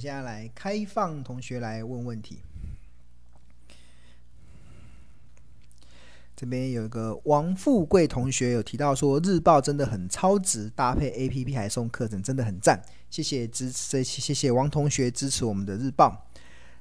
[0.00, 2.38] 们现在来开放同学来问问题。
[6.34, 12.82] 这边有一个王富贵同学有提到说，日报真的很超值，搭配 APP 还送课程，真的很赞。
[13.10, 16.26] 谢谢支持，谢谢王同学支持我们的日报。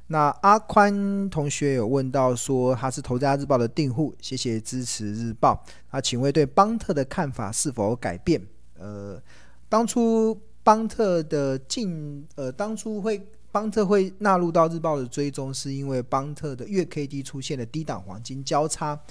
[0.07, 5.61] 那阿宽同学有问到说，他是头家日报的订户，谢谢支持日报。
[5.91, 8.41] 那请问对邦特的看法是否改变？
[8.77, 9.21] 呃，
[9.67, 13.19] 当初邦特的进，呃，当初会
[13.51, 19.01] 邦特会纳入到日报的追踪，是因为邦特的月 K D 出现了低档黄金交叉。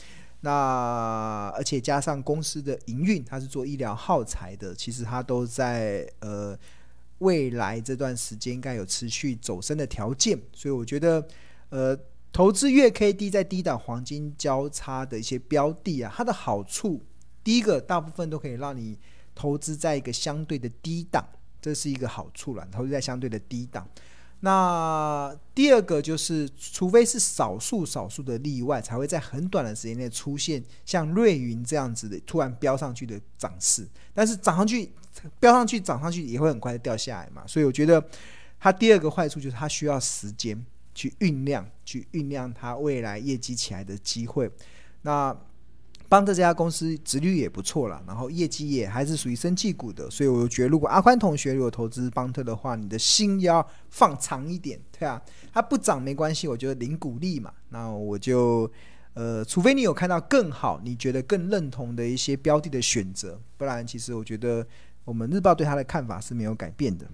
[0.42, 6.56] 那而且加上公司的营运，它是做医疗耗材的，其实它都在呃
[7.18, 11.26] 未来这段时间应该有持续走升的条件，所以我觉得
[11.70, 11.98] 呃
[12.30, 17.02] 投资月 K D 在低档黄金交叉的一些标的啊，它的好处，
[17.42, 18.96] 第一个大部分都可以让你
[19.34, 21.26] 投资在一个相对的低档，
[21.60, 23.88] 这是一个好处了，投资在相对的低档。
[24.40, 33.84] 那第二个就是，除非是少数少数的例外，才会在很短的时间内出现像瑞云这样子的突然飙上去的涨势。
[34.14, 34.92] 但是涨上去，
[35.40, 37.44] 飙上去，涨上去也会很快的掉下来嘛。
[37.48, 38.00] 所以我觉得
[38.60, 40.64] 它第二个坏处就是它需要时间
[40.94, 44.48] 去酝酿，去酝酿它未来业绩起来的机会。
[45.02, 45.36] 那
[46.08, 55.20] 邦特这家公司殖率也不错了，然后业绩也还是属于生技股的，所以我觉得如果阿宽同学如果投资邦特的话，你的心要放长一点，对啊，
[55.52, 58.70] 它不涨没关系，我觉得零股利嘛，那我就
[59.12, 64.66] 呃，除非你有看到更好，你觉得更认同的一些标的的选择，不然其实我觉得
[65.04, 67.06] 我们日报对它的看法是没有改变的。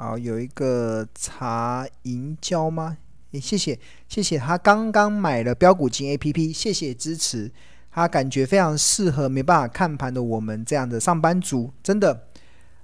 [0.00, 2.98] 好，有一个茶银胶吗？
[3.32, 3.76] 诶，谢谢，
[4.08, 7.50] 谢谢他刚刚买了标股金 APP，谢谢支持。
[7.90, 12.28] 他感觉非常适合没办法看盘的我们这样的上班族，真的，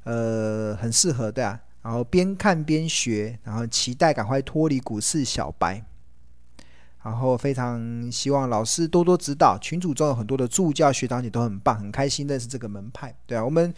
[0.02, 1.60] 呃，很适合，对啊。
[1.82, 5.84] 然后边看边学，然后期待赶快脱离股市小白。
[7.04, 13.72] 然后非常希望老师多多指导，群组中有很多的助教学长姐都很棒，很开心认识这个门派，对啊，我们。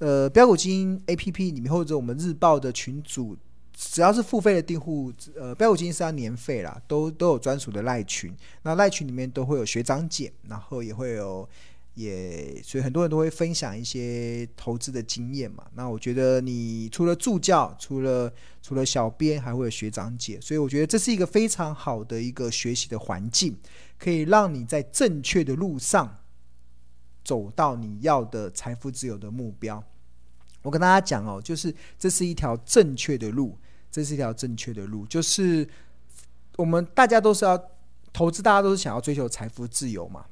[0.00, 3.36] 呃，标股金 A P P 里面或者我们日报的群组，
[3.74, 8.34] 只要是付费的订户，呃，标股金是要年费啦，都都有专属的赖群。
[8.62, 11.46] 那赖群里面都会有学长姐，然后也会有
[11.96, 15.64] 也，所以很多人都会分享一些投资的经验嘛。
[15.74, 18.32] 那我觉得你除了助教，除了
[18.62, 23.54] 除了小编，还会有学长姐，所以我觉得这是一个非常好的一个学习的环境，
[23.98, 26.19] 可以让你在正确的路上。
[27.24, 29.82] 走到你要的财富自由的目标，
[30.62, 33.58] 我跟大家讲哦，就是这是一条正确的路，
[33.90, 35.68] 这是一条正确的路，就是
[36.56, 37.62] 我们大家都是要
[38.12, 40.26] 投资，大家都是想要追求财富自由嘛。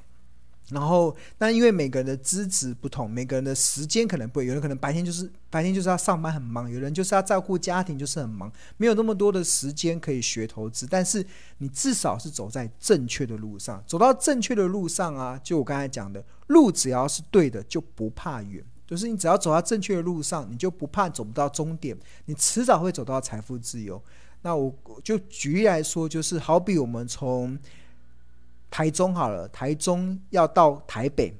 [0.70, 10.86] 然后，但因为每个人的资质不同，每个人的时间可能不会，有人可能白天就是白天就是要上班很忙，有人就是要照顾家庭就是很忙，没有那么多的时间可以学投资。
[10.86, 11.24] 但是
[11.56, 18.62] 你至少是走在正确的路上，走到正确的路上啊，就我刚才讲的，路只要是对的，就不怕远。
[18.86, 21.96] 就是你只要走到正确的路上，你就不怕走不到终点，
[22.26, 24.02] 你迟早会走到财富自由。
[24.42, 27.58] 那我就举例来说，就是好比我们从。
[28.70, 31.34] 台中好了，台中要到台北，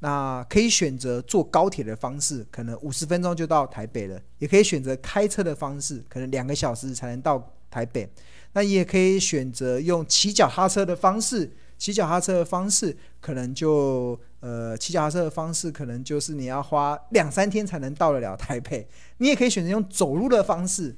[0.00, 8.08] 那可以选择坐高铁的方式，可能五十分钟就到台北了；也可以选择开车的方式，可能两个小时才能到台北。
[8.54, 18.86] 那也可以选择用骑脚踏车的方式，骑脚踏车的方式可能就呃，骑脚踏车的方式可能就是你要花两三天才能到得了台北。
[19.16, 20.94] 你也可以选择用走路的方式，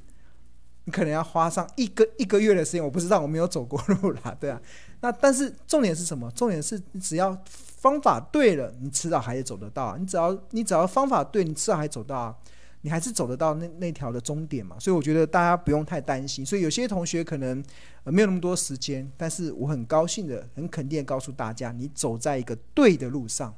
[0.85, 2.83] 你可能要花上一个一个月的时间。
[2.83, 4.61] 我不知道，我没有走过路啦，对啊。
[5.05, 6.31] 那但是重点是什么？
[6.31, 9.99] 重点是你只要方法对了，你迟早还是走得到。
[9.99, 12.35] 你只要你只要方法对，你迟早还走到啊，
[12.81, 14.77] 你还是走得到那那条的终点嘛。
[14.79, 16.47] 所以我觉得大家不用太担心。
[16.47, 17.63] 所以有些同学可能
[18.05, 23.55] 没有那么多时间，但是我很高兴的、很肯定的告诉大家，你走在一个对的路上，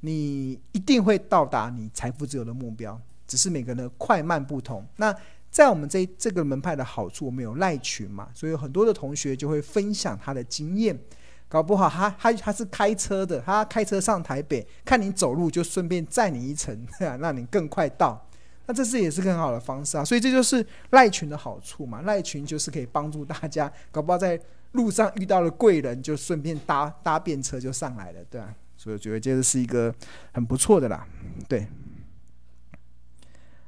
[0.00, 3.00] 你一定会到达你财富自由的目标。
[3.26, 4.86] 只是每个人的快慢不同。
[4.96, 5.14] 那
[5.52, 10.98] 在我们这这个门派的好处，我们有赖群嘛，所以有很多的同学就会分享他的经验，
[11.46, 16.86] 搞不好他他他是开车的，他开车上台北，看你走路就顺便载你一程，
[17.20, 18.26] 让你更快到，
[18.66, 24.40] 那这是也是更好的方式啊，所以这就是赖群的好处嘛，赖群就是可以帮助大家，搞不好在
[24.72, 29.94] 路上遇到了贵人，就顺便搭搭便车就上来了，对啊，所以我觉得这个是一个
[30.32, 31.06] 很不错的啦，
[31.46, 31.66] 对，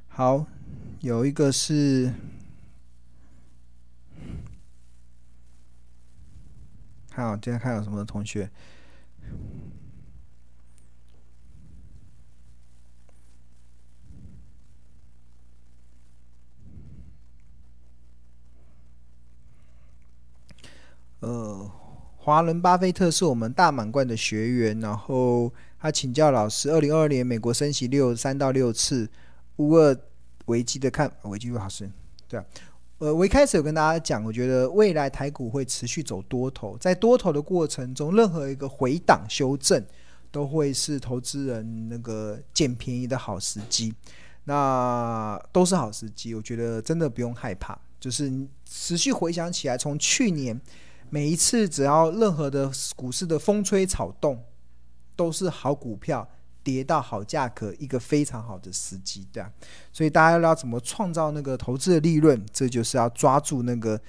[0.07, 0.47] 好。
[1.05, 2.11] 有一个是，
[7.11, 8.49] 看我今天看有什么同学。
[21.19, 21.71] 呃，
[22.17, 29.07] 华伦巴菲特是我们大满贯的学员，然后他请教老师，二零二二年美国升息六三到六次，
[29.57, 29.95] 乌俄
[30.45, 31.89] 危机的看危机老师，
[32.27, 32.45] 对啊，
[32.99, 39.85] 呃，我一开始有跟大家讲，我觉得未来台股会持续走多头，在多头的过程中，任何一个回档修正
[40.31, 43.93] 都会是投资人那个捡便宜的好时机，
[44.45, 48.31] 那都是好时机，我觉得真的不用害怕，就是
[48.65, 50.59] 持续回想起来，从去年。
[51.11, 54.43] 每一次只要任何的股市的风吹草动，
[55.15, 56.27] 都是好股票
[56.65, 59.49] 跌到好价格一个非常好的时机，对啊。
[59.93, 62.43] 所以大家要怎么创造那个投资的利润？
[62.51, 64.01] 这就是要抓住那个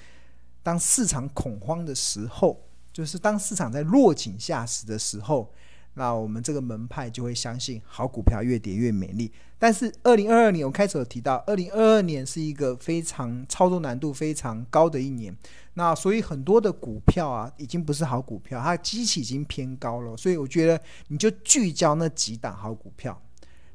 [0.63, 2.59] 当市场恐慌的时候，
[2.91, 5.53] 就是当市场在落井下石的时候。
[5.97, 9.31] 那我们这个门派就会相信好股票越跌越美丽。
[9.57, 15.35] 但是二零二二年我开始有提到，二零二二年是一个非常操作难度非常高的一年。
[15.73, 20.15] 那所以很多的股票啊，已经不是好股票，它基期已经偏高了。
[20.15, 23.19] 所以我觉得你就聚焦那几档好股票，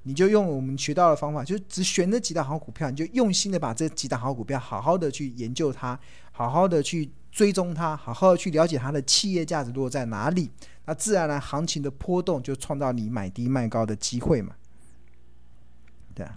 [0.04, 5.98] 你就用我们学到的方法，就只选那几档好股票，你就用心的把这几档好股票好好的去研究它，
[6.30, 10.48] 好好的去追踪它，好好的去了解它的企业价值落在哪里。
[10.84, 14.54] 那自然而然，行情的波动就创造你买低卖高的机会嘛，
[16.14, 16.34] 对啊。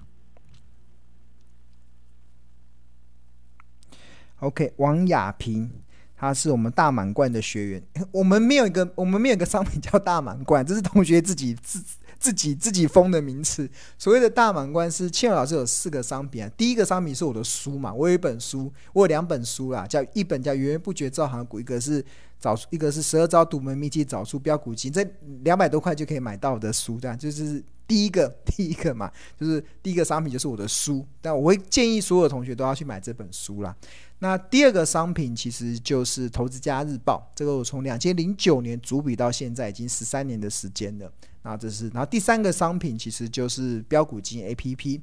[4.39, 5.71] OK，王亚平，
[6.15, 7.83] 他是我们大满贯的学员。
[8.11, 11.83] 我们没有一个，我们没有一个商品叫大满贯，这是同学自己自
[12.25, 13.69] 自己自己封的名词。
[13.99, 16.49] 所谓的大满贯是，庆老师有四个商品啊。
[16.57, 22.03] 第一个商品是我的书嘛，我有一本书，我有两本书啦，叫一本叫《源源不绝造行股》，一个是。
[22.37, 25.03] 找出一个是十二招独门秘籍，找出标股金，这
[25.43, 33.75] 两百多块就可以买到的书，这样就是第一个 第一个嘛，就是第一个商品就是我的书，但我会建议所有同学都要去买这本书啦。
[34.19, 41.11] 那第二个商品其实就是《投资家日报》，这个我从两千零九年主笔到现在已经十三年的时间了。
[41.45, 44.99] 那这是，然后第三个商品其实就是标股金 APP，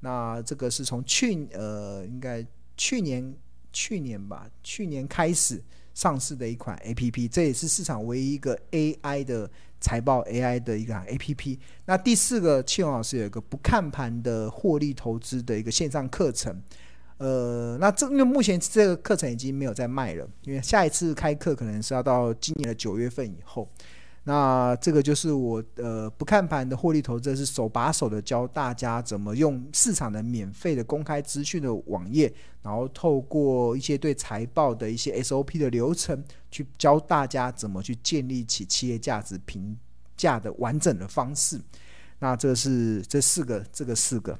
[0.00, 2.46] 那这个是从去呃应该
[2.76, 3.34] 去年
[3.72, 5.62] 去年吧，去年开始。
[5.92, 9.50] 上市的一款 A P P，这也是市场唯一一个 A I 的
[9.80, 11.58] 财报 A I 的一个 A P P。
[11.84, 16.62] 那第四个，庆荣老师有一个不看盘的获利投资的一个线上课程。
[17.18, 23.68] 呃，那这因为目前这个课程已经没有在卖了，因为下一次开课可能是要到今年的九月份以后。
[24.24, 32.30] 那这个就是我呃不看盘的获利投资，是手把手的教大家怎么用市场的免费的公开资讯的网页，
[32.62, 39.74] 然后透过一些对财报的一些 SOP 的流程，去教大家怎么去建立起企业价值评
[40.18, 41.58] 价的完整的方式。
[42.18, 44.38] 那这是这四个，这个四个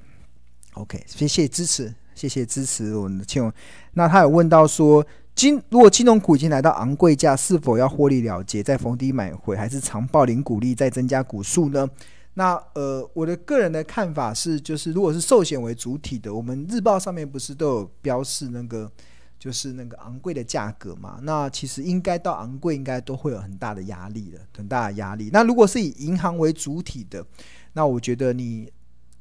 [0.75, 3.51] ，OK，谢谢支持，谢谢支持我们的庆荣。
[3.95, 5.05] 那他有问到说。
[5.41, 11.89] 金如果金融股已经来到昂贵价，是否要获利了结，再逢低买回，还是长报零股利再增加股数呢？
[12.35, 18.93] 那呃，我的个人的看法是，就是如果是寿险为主体的，我们日报上面不是都有标示那个
[19.39, 21.19] 就是那个昂贵的价格嘛？
[21.23, 25.31] 那其实应该到昂贵，应该都会有很大的压力的，很大的压力。
[25.33, 27.25] 那如果是以银行为主体的，
[27.73, 28.71] 那我觉得你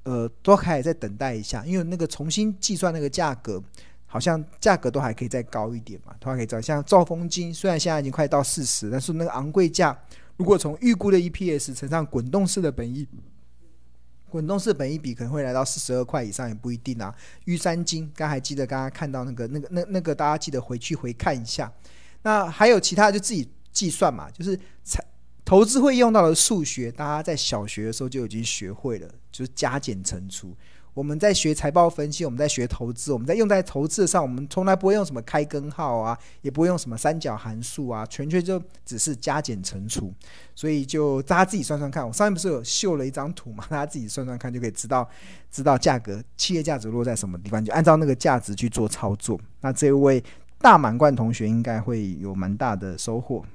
[0.03, 3.63] 呃都可以再等待一下，因为那个重新计算那个价格。
[4.11, 9.95] 好像价格都还可以再高一点嘛，都还可以找像兆丰金，虽然现在已经快到四十，但是那个昂贵价，
[10.35, 13.07] 如果从预估的 EPS 乘上滚动式的本益，
[14.27, 17.13] 滚动式本益比可能会来到四十二块以上也不一定啊。
[17.45, 21.71] 玉山金，刚还记得刚刚看到那个那个那那个大家记得回去回看一下。
[22.23, 25.03] 那还有其他就自己计算嘛，就是财
[25.45, 30.55] 投资会用到的数学，大家在小学的时候就已经学会了，就是加减乘除。
[30.93, 40.13] 我们在学财报分析，我们在学投资，我们在用在投资上，我们从来不会用什么开根号啊，也不会用什么三角函数啊，纯粹就只是加减乘除。
[40.55, 45.08] 所以就大家自己算算看，我上面不是有秀了一张图嘛，大家自己算算看就可以知道，
[45.50, 49.39] 知道价格企业价值落在什么地方，就按照那个价值去做操作。
[49.62, 50.22] 那这位
[50.58, 53.46] 大满贯同学应该会有蛮大的收获。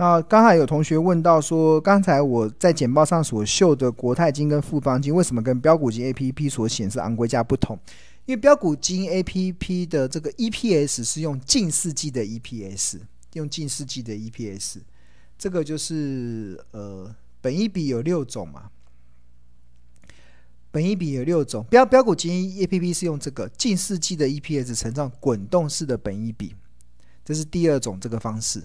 [0.00, 7.78] 那刚才有同学问到说，刚才我在简报上所秀的国泰金跟富邦金，为什么跟标股金 APP 所显示昂贵价不同？
[8.24, 13.00] 因为标股金 APP 的这个 EPS 是用近四季的 EPS，
[13.34, 14.78] 用近四季的 EPS。
[15.36, 18.70] 这个就是呃，本益比有六种嘛。
[20.70, 26.54] 本益比有六种，标标股金 APP 是用这个近四季的 EPS 乘上滚动式的本益比，
[27.22, 28.62] 这是第二种这个方式。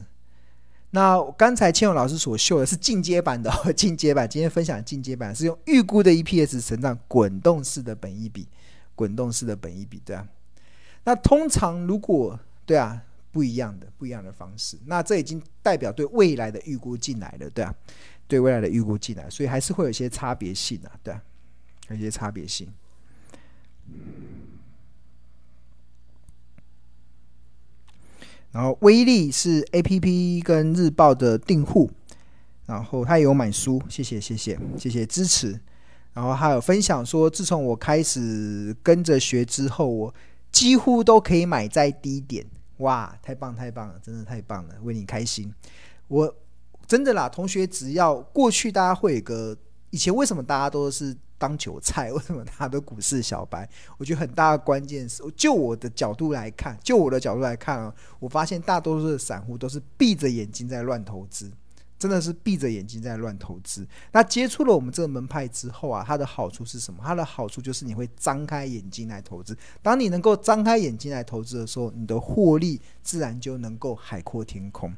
[0.96, 8.48] 那刚才千勇老师所秀的是进阶版的， 进阶版今天分享进阶版是用预估的 EPS 成长滚动式的本益比，
[8.96, 10.26] 滚动式的本益比，对啊。
[11.04, 17.76] 那通常如果对啊，不一样的不一样的方式，那这已经代表对未来的预估进来了，对啊，
[18.26, 21.22] 对未来的预估进来，所以还是会有些差别性啊，对啊。
[21.90, 22.68] 有些差别性，
[28.56, 31.92] 然后威力是 APP 跟日报的订户，
[32.66, 35.60] 然后他也有买书，谢谢谢谢谢谢支持，
[36.14, 40.16] 然后还有分享说，自从我开始跟着学之后，我
[40.54, 42.46] 几乎都可以买在低点，
[42.78, 45.54] 哇，太棒太棒了，真的太棒了，为你开心，
[46.08, 46.34] 我
[46.88, 49.58] 真的啦，同学只要过去大家会有个，
[49.90, 51.14] 以前为什么大家都是。
[51.38, 53.68] 当韭菜， 为什么大家都股市小白？
[53.98, 61.52] 我觉得很大的关键是，就我的角度来看，就我的角度来看啊，我发现大多数的散户都是闭着眼睛在乱投资。
[61.98, 63.88] 真的是闭着眼睛在乱投资。
[64.12, 67.02] 那接触了我们这个门派之后啊，它的好处是什么？
[67.02, 69.58] 它的好处就是你会张开眼睛来投资。
[69.82, 74.94] 当你能够张开眼睛来投资的时候，你的获利自然就能够海阔天空。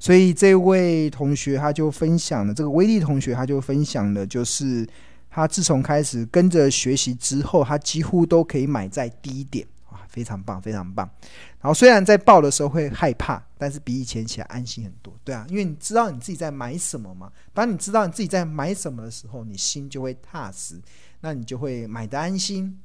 [0.00, 4.86] 所以这位同学他就分享了，这个威力同学他就分享了，就是。
[5.30, 11.08] 他自从开始跟着学习之后，他几乎都可以买在低点，哇，非常棒，非常棒。
[11.60, 17.30] 然后虽然在报的时候会害怕，但是比以前起来安心很多，对啊，因为你知道你自己在买什么嘛。
[17.54, 20.80] 当你知道你自己在买什么的时候，你心就会踏实，
[21.20, 22.80] 那你就会买的安心，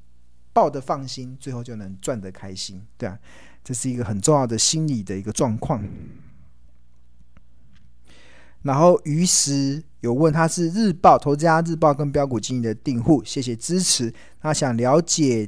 [0.54, 3.18] 报得放心，最后就能赚得开心，对啊，
[3.64, 5.84] 这是一个很重要的心理的一个状况。
[8.65, 14.12] 然后于是有问他是日报投资家日报跟标股经营的订户，谢谢支持。
[14.41, 15.48] 他想了解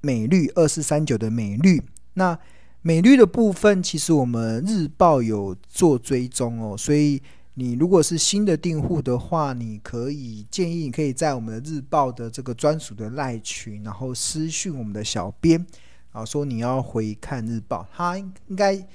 [0.00, 1.82] 美绿二四三九的美绿，
[2.14, 2.38] 那
[2.82, 7.20] 美绿的部分其实我们日报有做追踪哦，所以
[7.54, 15.66] 你如果是新的订户的话，你可以建议你可以在我们的日报的这个专属的赖群，然后私讯我们的小编，
[16.12, 18.86] 啊说你要回看日报，他应该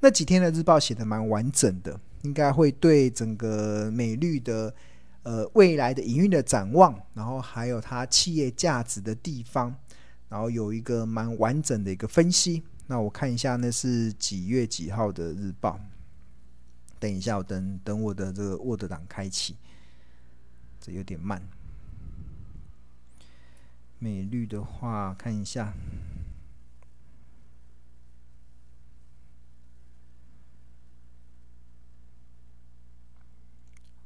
[0.00, 2.00] 那几天的日报写得蛮完整的。
[2.22, 4.74] 应该会对整个美绿的
[5.22, 9.74] 呃未来的营运的展望，然后还有它企业价值的地方，
[10.28, 12.62] 然后有一个蛮完整的一个分析。
[12.86, 15.80] 那我看一下，那是几月几号的日报？
[16.98, 19.56] 等一下，我等等我的这个 Word 档开启，
[20.80, 21.40] 这有点慢。
[23.98, 25.72] 美绿的话，看一下。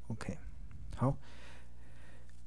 [0.09, 0.37] OK，
[0.97, 1.17] 好，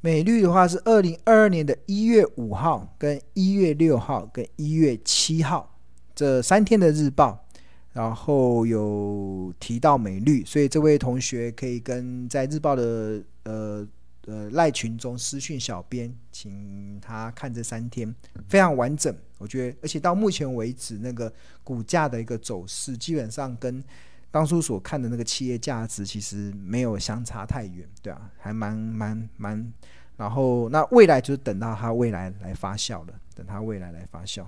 [0.01, 5.79] 美绿的话是二零二二年的一月五号、跟一月六号、跟一月七号
[6.13, 7.47] 这三天的日报，
[7.93, 13.87] 然后有提到美绿，所以这位同学可以跟在日报的呃
[14.27, 18.13] 呃赖群中私讯小编，请他看这三天
[18.47, 21.33] 非常完整，我觉得，而且到目前为止那个
[21.63, 23.83] 股价的一个走势，基本上跟。
[24.37, 29.73] 当初所看的那个企业价值其实没有相差太远，对啊，还蛮蛮蛮，
[30.15, 34.45] 然后那未来就是等到它未来来发酵了，等它未来来发酵。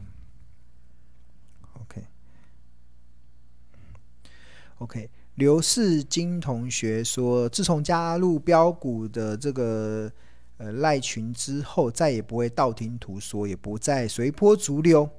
[4.78, 10.12] OK，OK，、刘世金同学说，自从加入标股的这个
[10.58, 15.10] 呃赖群之后，再也不会道听途说，也不再随波逐流。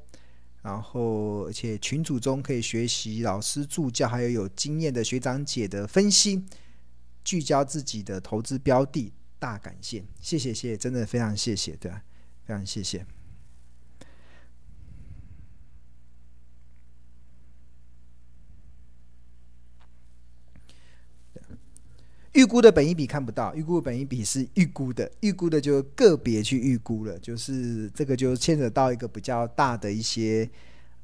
[0.63, 6.45] 然后，而且群组中可以学习老师助教，还有有经验的学长姐的分析，
[7.25, 12.03] 聚焦自己的投资标的，大感谢，谢谢谢谢，真的非常谢谢，对吧？
[12.45, 13.07] 非常谢谢。
[22.33, 30.51] 预估的本一比看不到，预估的本一比是预估的，预估的就个别去预估了，就是这个就牵扯到一个比较大的一些，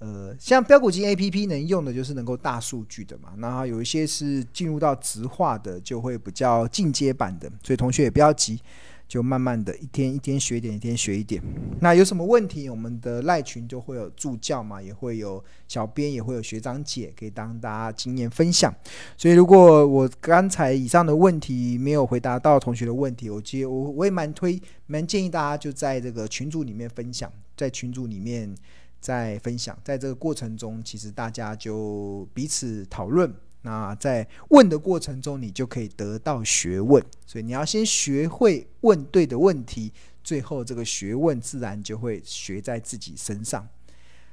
[0.00, 8.60] 呃，像标股金 APP 能用的就是能够大数据的嘛，那有一些是进入到直化的，就会比较进阶版的，所以同学也不要急。
[9.08, 11.42] 就慢慢的一天一天学一点，一天学一点。
[11.80, 18.74] 那有什么问题，我们的赖群就会有助教嘛，也会有小编，也会有学长姐，可以当大家经验分享。
[19.16, 28.52] 所以，如果我刚才以上的问题没有回答到同学的问题，我接我我也蛮推蛮建议大家就在这个群组里面分享，在群组里面
[29.00, 33.32] 再分享，在这个过程中，其实大家就彼此讨论。
[33.66, 37.04] 那在问的过程中，你就可以得到学问。
[37.26, 39.92] 所以你要先学会问对的问题，
[40.22, 43.68] 最后这个学问自然就会学在自己身上。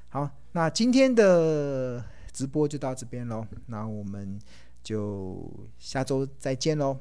[0.10, 4.38] 好，那今天的直播就到这边喽，那我们
[4.84, 7.00] 就下周再见喽。